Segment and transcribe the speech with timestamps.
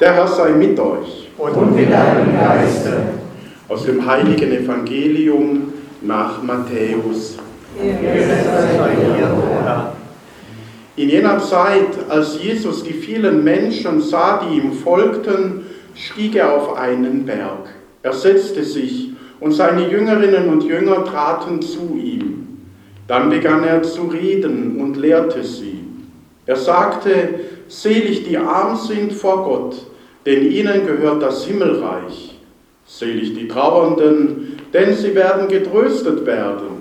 [0.00, 1.28] Der Herr sei mit euch.
[1.36, 3.02] Und mit deinem Geiste.
[3.68, 7.38] Aus dem heiligen Evangelium nach Matthäus.
[10.96, 16.78] In jener Zeit, als Jesus die vielen Menschen sah, die ihm folgten, stieg er auf
[16.78, 17.68] einen Berg.
[18.02, 22.48] Er setzte sich und seine Jüngerinnen und Jünger traten zu ihm.
[23.06, 25.84] Dann begann er zu reden und lehrte sie.
[26.46, 27.10] Er sagte,
[27.68, 29.89] selig die arm sind vor Gott,
[30.26, 32.36] denn ihnen gehört das Himmelreich.
[32.86, 36.80] Selig die Trauernden, denn sie werden getröstet werden.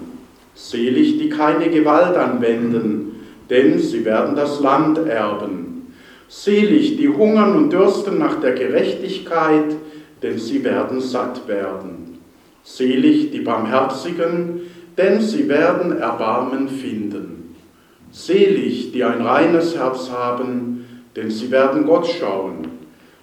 [0.56, 5.94] Selig die keine Gewalt anwenden, denn sie werden das Land erben.
[6.28, 9.76] Selig die hungern und dürsten nach der Gerechtigkeit,
[10.22, 12.20] denn sie werden satt werden.
[12.64, 14.62] Selig die Barmherzigen,
[14.98, 17.56] denn sie werden Erbarmen finden.
[18.12, 22.79] Selig die ein reines Herz haben, denn sie werden Gott schauen.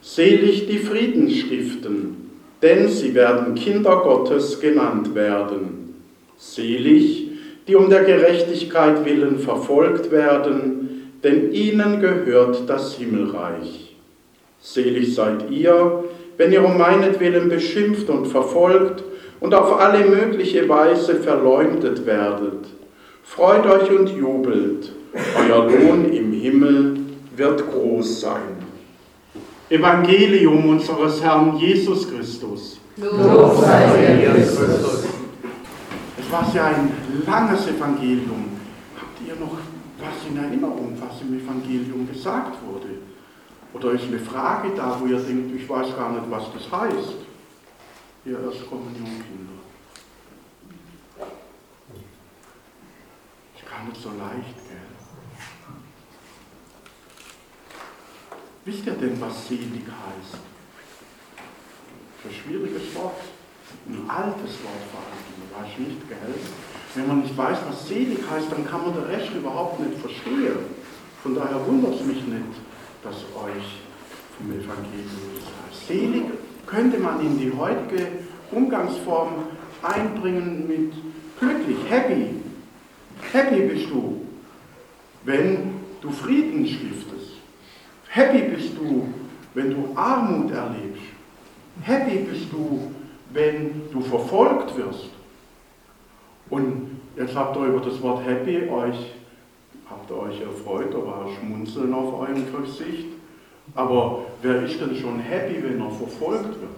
[0.08, 2.30] Selig die Frieden stiften,
[2.62, 5.96] denn sie werden Kinder Gottes genannt werden.
[6.36, 7.26] Selig,
[7.66, 13.96] die um der Gerechtigkeit willen verfolgt werden, denn ihnen gehört das Himmelreich.
[14.60, 16.04] Selig seid ihr,
[16.36, 19.02] wenn ihr um meinetwillen beschimpft und verfolgt
[19.40, 22.64] und auf alle mögliche Weise verleumdet werdet.
[23.24, 24.92] Freut euch und jubelt,
[25.36, 26.96] euer Lohn im Himmel
[27.36, 28.65] wird groß sein.
[29.68, 32.78] Evangelium unseres Herrn Jesus Christus.
[32.96, 35.06] Lob sei dir, Christus.
[36.18, 36.92] Es war ja ein
[37.26, 38.44] langes Evangelium.
[38.96, 39.56] Habt ihr noch
[39.98, 42.98] was in Erinnerung, was im Evangelium gesagt wurde?
[43.72, 47.14] Oder ist eine Frage da, wo ihr denkt, ich weiß gar nicht, was das heißt?
[48.24, 49.56] Ihr Erstkommunionkinder.
[53.56, 54.96] Ist gar nicht so leicht, gell?
[58.66, 60.42] Wisst ihr denn, was selig heißt?
[62.24, 63.20] Das ist ein schwieriges Wort.
[63.88, 66.34] Ein altes Wort vor allem, weiß nicht, gell?
[66.96, 70.58] Wenn man nicht weiß, was selig heißt, dann kann man den Rest überhaupt nicht verstehen.
[71.22, 72.58] Von daher wundert es mich nicht,
[73.04, 73.82] dass euch
[74.36, 75.86] vom Evangelium das heißt.
[75.86, 76.24] Selig
[76.66, 78.08] könnte man in die heutige
[78.50, 79.44] Umgangsform
[79.80, 80.92] einbringen mit
[81.38, 82.34] glücklich, happy.
[83.32, 84.26] Happy bist du,
[85.24, 87.35] wenn du Frieden stiftest.
[88.16, 89.12] Happy bist du,
[89.52, 91.02] wenn du Armut erlebst.
[91.82, 92.90] Happy bist du,
[93.34, 95.10] wenn du verfolgt wirst.
[96.48, 99.12] Und jetzt habt ihr über das Wort happy euch,
[99.90, 103.08] habt ihr euch erfreut, da war Schmunzeln auf eurem Gesicht.
[103.74, 106.70] Aber wer ist denn schon happy, wenn er verfolgt wird?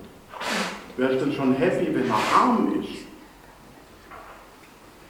[0.96, 3.04] Wer ist denn schon happy, wenn er arm ist?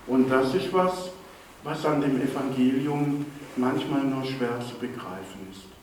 [0.07, 1.11] Und das ist was,
[1.65, 3.25] was an dem Evangelium
[3.57, 5.78] manchmal nur schwer zu begreifen ist.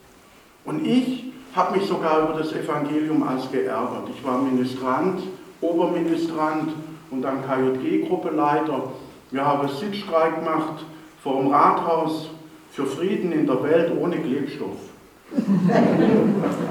[0.66, 4.10] Und ich habe mich sogar über das Evangelium als geärgert.
[4.14, 5.22] Ich war Ministrant,
[5.62, 6.74] Oberministrant
[7.12, 8.92] und dann KJG-Gruppeleiter.
[9.32, 10.84] Wir haben Sitzstreik gemacht
[11.24, 12.30] vor dem Rathaus
[12.72, 14.78] für Frieden in der Welt ohne Klebstoff.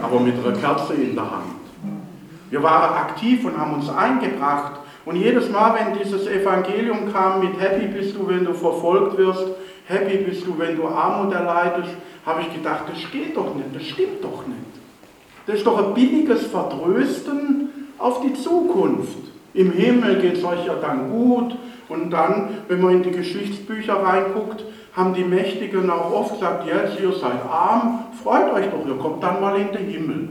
[0.03, 1.54] Aber mit einer Kerze in der Hand.
[2.50, 4.81] Wir waren aktiv und haben uns eingebracht.
[5.04, 9.47] Und jedes Mal, wenn dieses Evangelium kam mit Happy bist du, wenn du verfolgt wirst,
[9.87, 11.91] Happy bist du, wenn du Armut erleidest,
[12.24, 14.60] habe ich gedacht, das geht doch nicht, das stimmt doch nicht.
[15.46, 17.68] Das ist doch ein billiges Vertrösten
[17.98, 19.18] auf die Zukunft.
[19.52, 21.56] Im Himmel geht es euch ja dann gut.
[21.88, 24.64] Und dann, wenn man in die Geschichtsbücher reinguckt,
[24.94, 29.22] haben die Mächtigen auch oft gesagt, jetzt ihr seid arm, freut euch doch, ihr kommt
[29.22, 30.28] dann mal in den Himmel.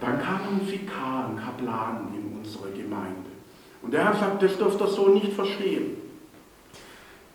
[0.00, 3.30] Dann kam ein Vikar, ein Kaplan in unsere Gemeinde.
[3.82, 5.96] Und der hat gesagt, das dürft ihr so nicht verstehen.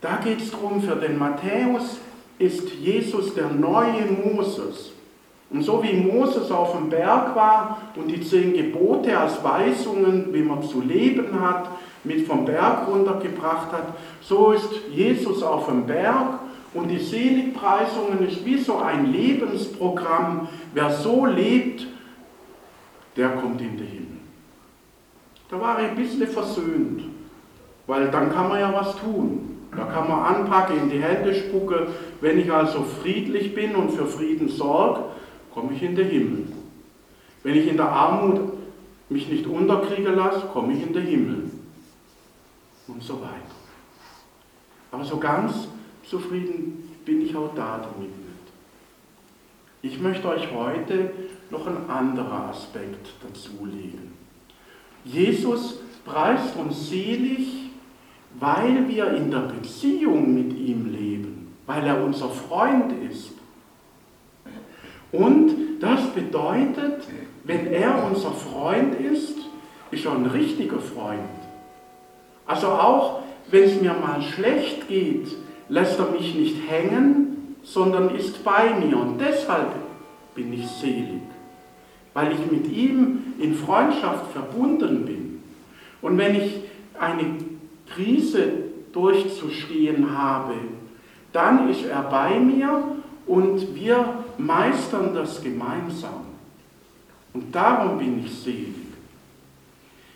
[0.00, 1.98] Da geht es darum, für den Matthäus
[2.38, 4.92] ist Jesus der neue Moses.
[5.50, 10.42] Und so wie Moses auf dem Berg war und die zehn Gebote als Weisungen, wie
[10.42, 11.70] man zu leben hat,
[12.04, 16.38] mit vom Berg runtergebracht hat, so ist Jesus auf dem Berg
[16.74, 20.48] und die Seligpreisungen ist wie so ein Lebensprogramm.
[20.74, 21.86] Wer so lebt,
[23.16, 24.06] der kommt in den Himmel.
[25.50, 27.04] Da war er ein bisschen versöhnt,
[27.86, 29.57] weil dann kann man ja was tun.
[29.76, 31.88] Da kann man anpacken, in die Hände spucken.
[32.20, 35.04] Wenn ich also friedlich bin und für Frieden sorge,
[35.52, 36.46] komme ich in den Himmel.
[37.42, 38.52] Wenn ich in der Armut
[39.08, 41.50] mich nicht unterkriegen lasse, komme ich in den Himmel.
[42.86, 43.58] Und so weiter.
[44.90, 45.68] Aber so ganz
[46.08, 48.28] zufrieden bin ich auch da damit nicht.
[49.82, 51.10] Ich möchte euch heute
[51.50, 54.12] noch einen anderen Aspekt dazulegen.
[55.04, 57.70] Jesus preist uns selig,
[58.38, 63.32] weil wir in der Beziehung mit ihm leben, weil er unser Freund ist.
[65.10, 67.02] Und das bedeutet,
[67.44, 69.36] wenn er unser Freund ist,
[69.90, 71.20] ist er ein richtiger Freund.
[72.46, 73.20] Also auch
[73.50, 75.28] wenn es mir mal schlecht geht,
[75.68, 78.98] lässt er mich nicht hängen, sondern ist bei mir.
[78.98, 79.72] Und deshalb
[80.34, 81.22] bin ich selig,
[82.14, 85.42] weil ich mit ihm in Freundschaft verbunden bin.
[86.02, 86.60] Und wenn ich
[86.98, 87.24] eine
[87.94, 88.52] Krise
[88.92, 90.54] durchzustehen habe,
[91.32, 92.82] dann ist er bei mir
[93.26, 96.26] und wir meistern das gemeinsam.
[97.34, 98.74] Und darum bin ich selig.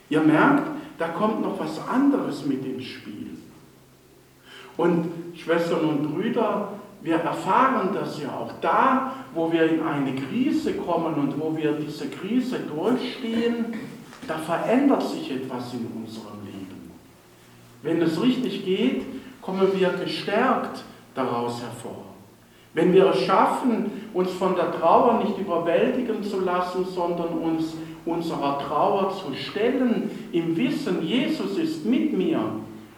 [0.08, 0.66] Ihr merkt,
[0.98, 3.30] da kommt noch was anderes mit ins Spiel.
[4.76, 6.72] Und Schwestern und Brüder,
[7.02, 11.72] wir erfahren das ja auch da, wo wir in eine Krise kommen und wo wir
[11.72, 13.74] diese Krise durchstehen,
[14.26, 16.41] da verändert sich etwas in unserem.
[17.82, 19.02] Wenn es richtig geht,
[19.40, 20.84] kommen wir gestärkt
[21.14, 22.05] daraus hervor.
[22.75, 27.75] Wenn wir es schaffen, uns von der Trauer nicht überwältigen zu lassen, sondern uns
[28.06, 32.40] unserer Trauer zu stellen, im Wissen, Jesus ist mit mir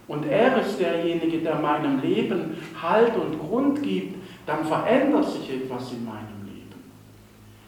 [0.07, 4.17] und er ist derjenige, der meinem Leben Halt und Grund gibt,
[4.47, 6.75] dann verändert sich etwas in meinem Leben.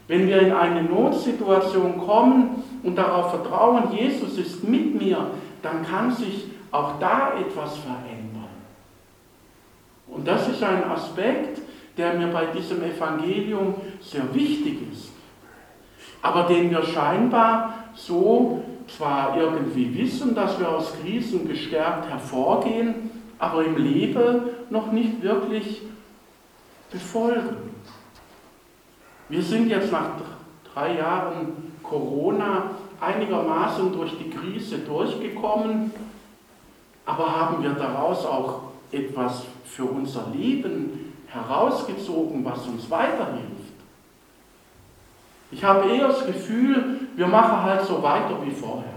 [0.07, 5.27] Wenn wir in eine Notsituation kommen und darauf vertrauen, Jesus ist mit mir,
[5.63, 6.45] dann kann sich
[6.77, 8.49] auch da etwas verändern.
[10.07, 11.61] Und das ist ein Aspekt,
[11.97, 15.11] der mir bei diesem Evangelium sehr wichtig ist,
[16.21, 18.63] aber den wir scheinbar so
[18.95, 25.83] zwar irgendwie wissen, dass wir aus Krisen gestärkt hervorgehen, aber im Leben noch nicht wirklich
[26.91, 27.57] befolgen.
[29.29, 30.11] Wir sind jetzt nach
[30.73, 32.71] drei Jahren Corona
[33.01, 35.91] einigermaßen durch die Krise durchgekommen,
[37.07, 43.47] aber haben wir daraus auch etwas für unser Leben herausgezogen, was uns weiterhilft?
[45.53, 48.95] Ich habe eher das Gefühl, wir machen halt so weiter wie vorher.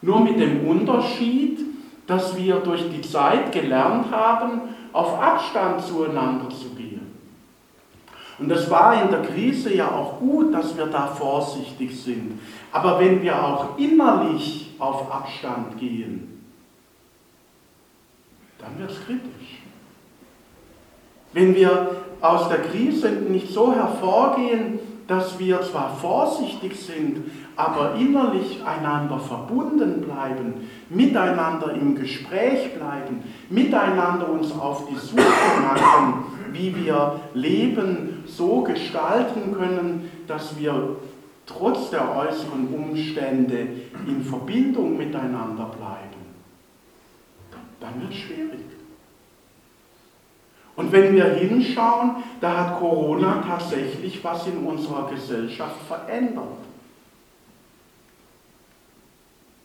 [0.00, 1.60] Nur mit dem Unterschied,
[2.06, 4.62] dass wir durch die Zeit gelernt haben,
[4.92, 7.14] auf Abstand zueinander zu gehen.
[8.38, 12.38] Und das war in der Krise ja auch gut, dass wir da vorsichtig sind.
[12.70, 16.35] Aber wenn wir auch innerlich auf Abstand gehen,
[18.66, 19.60] dann wird es kritisch.
[21.32, 28.60] Wenn wir aus der Krise nicht so hervorgehen, dass wir zwar vorsichtig sind, aber innerlich
[28.64, 35.22] einander verbunden bleiben, miteinander im Gespräch bleiben, miteinander uns auf die Suche
[35.62, 40.96] machen, wie wir Leben so gestalten können, dass wir
[41.46, 43.68] trotz der äußeren Umstände
[44.06, 46.15] in Verbindung miteinander bleiben,
[48.10, 48.60] es schwierig.
[50.76, 56.44] Und wenn wir hinschauen, da hat Corona tatsächlich was in unserer Gesellschaft verändert.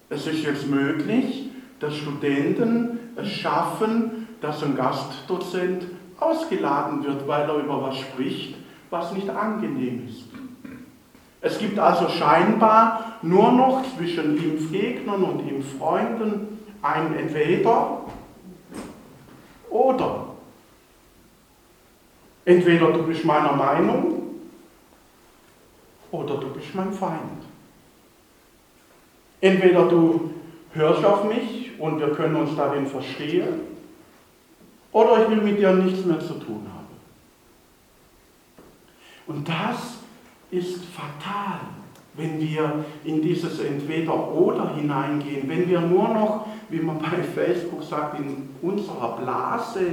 [0.10, 1.50] Es ist jetzt möglich,
[1.80, 5.86] dass Studenten es schaffen, dass ein Gastdozent
[6.20, 8.56] ausgeladen wird, weil er über was spricht,
[8.90, 10.26] was nicht angenehm ist.
[11.42, 18.02] Es gibt also scheinbar nur noch zwischen Impfgegnern und Impffreunden ein Entweder
[19.72, 20.28] oder.
[22.46, 24.22] Entweder du bist meiner Meinung
[26.12, 27.44] oder du bist mein Feind.
[29.40, 30.34] Entweder du
[30.74, 33.72] hörst auf mich und wir können uns darin verstehen,
[34.92, 36.88] oder ich will mit dir nichts mehr zu tun haben.
[39.26, 40.00] Und das
[40.52, 41.62] ist fatal,
[42.16, 48.20] wenn wir in dieses Entweder-Oder hineingehen, wenn wir nur noch, wie man bei Facebook sagt,
[48.20, 49.86] in unserer Blase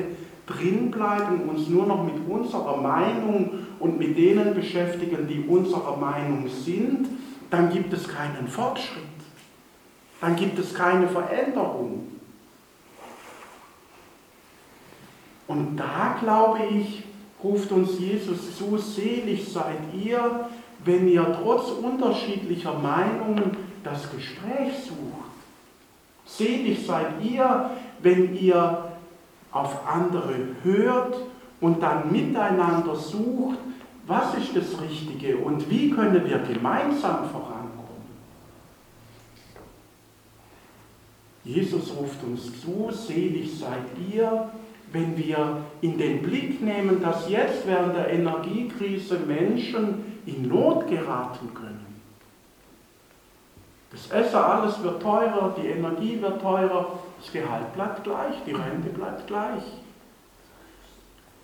[0.46, 7.08] drinbleiben, uns nur noch mit unserer Meinung und mit denen beschäftigen, die unserer Meinung sind,
[7.50, 9.04] dann gibt es keinen Fortschritt.
[10.20, 12.08] Dann gibt es keine Veränderung.
[15.46, 17.04] Und da glaube ich,
[17.42, 20.48] ruft uns Jesus zu, selig seid ihr,
[20.88, 23.54] wenn ihr trotz unterschiedlicher Meinungen
[23.84, 25.28] das Gespräch sucht.
[26.24, 28.92] Selig seid ihr, wenn ihr
[29.52, 31.16] auf andere hört
[31.60, 33.58] und dann miteinander sucht,
[34.06, 37.68] was ist das Richtige und wie können wir gemeinsam vorankommen.
[41.44, 44.50] Jesus ruft uns zu, selig seid ihr,
[44.92, 51.52] wenn wir in den Blick nehmen, dass jetzt während der Energiekrise Menschen in Not geraten
[51.54, 51.86] können.
[53.90, 58.90] Das Essen, alles wird teurer, die Energie wird teurer, das Gehalt bleibt gleich, die Rente
[58.90, 59.62] bleibt gleich.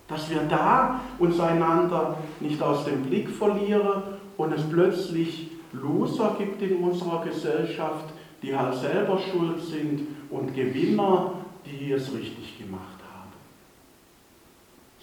[0.07, 4.03] Dass wir da uns einander nicht aus dem Blick verlieren
[4.37, 11.33] und es plötzlich Loser gibt in unserer Gesellschaft, die halt selber schuld sind und Gewinner,
[11.65, 13.04] die es richtig gemacht haben.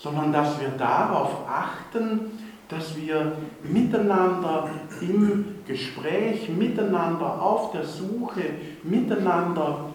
[0.03, 2.33] Sondern dass wir darauf achten,
[2.69, 4.69] dass wir miteinander
[5.01, 8.43] im Gespräch, miteinander auf der Suche,
[8.83, 9.91] miteinander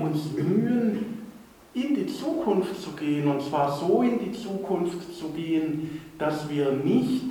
[0.00, 1.26] uns mühen,
[1.74, 6.72] in die Zukunft zu gehen, und zwar so in die Zukunft zu gehen, dass wir
[6.72, 7.24] nicht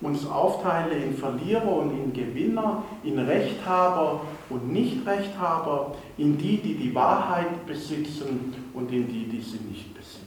[0.00, 6.92] uns aufteilen in Verlierer und in Gewinner, in Rechthaber und Nicht-Rechthaber, in die, die die
[6.92, 10.21] Wahrheit besitzen und in die, die sie nicht besitzen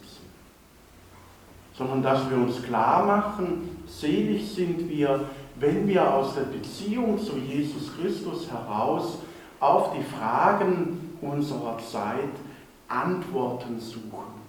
[1.77, 5.25] sondern dass wir uns klar machen, selig sind wir,
[5.59, 9.19] wenn wir aus der Beziehung zu Jesus Christus heraus
[9.59, 12.29] auf die Fragen unserer Zeit
[12.87, 14.45] Antworten suchen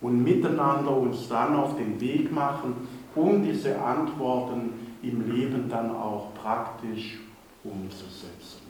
[0.00, 2.74] und miteinander uns dann auf den Weg machen,
[3.14, 7.18] um diese Antworten im Leben dann auch praktisch
[7.64, 8.62] umzusetzen.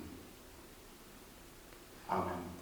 [2.08, 2.57] Amen.